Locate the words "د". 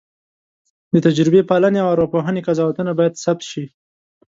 0.93-0.95